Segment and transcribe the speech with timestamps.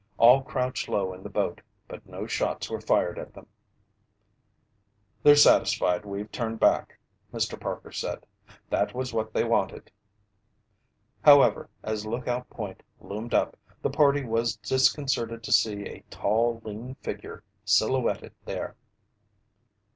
[0.17, 3.45] All crouched low in the boat, but no shots were fired at them.
[5.21, 6.97] "They're satisfied we've turned back,"
[7.31, 7.59] Mr.
[7.61, 8.25] Parker said.
[8.71, 9.91] "That was what they wanted."
[11.23, 16.95] However, as Lookout Point loomed up, the party was disconcerted to see a tall, lean
[16.95, 18.75] figure silhouetted there.